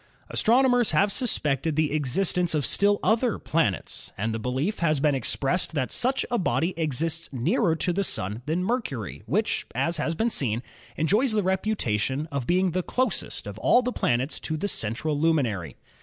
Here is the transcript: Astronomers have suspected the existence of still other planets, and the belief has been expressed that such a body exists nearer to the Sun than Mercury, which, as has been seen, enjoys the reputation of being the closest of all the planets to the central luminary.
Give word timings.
Astronomers 0.31 0.93
have 0.93 1.11
suspected 1.11 1.75
the 1.75 1.93
existence 1.93 2.55
of 2.55 2.65
still 2.65 2.99
other 3.03 3.37
planets, 3.37 4.11
and 4.17 4.33
the 4.33 4.39
belief 4.39 4.79
has 4.79 4.99
been 4.99 5.13
expressed 5.13 5.75
that 5.75 5.91
such 5.91 6.25
a 6.31 6.39
body 6.39 6.73
exists 6.75 7.29
nearer 7.31 7.75
to 7.75 7.93
the 7.93 8.03
Sun 8.03 8.41
than 8.47 8.63
Mercury, 8.63 9.21
which, 9.27 9.67
as 9.75 9.97
has 9.97 10.15
been 10.15 10.31
seen, 10.31 10.63
enjoys 10.97 11.33
the 11.33 11.43
reputation 11.43 12.27
of 12.31 12.47
being 12.47 12.71
the 12.71 12.81
closest 12.81 13.45
of 13.45 13.59
all 13.59 13.83
the 13.83 13.93
planets 13.93 14.39
to 14.39 14.57
the 14.57 14.67
central 14.67 15.19
luminary. 15.19 15.75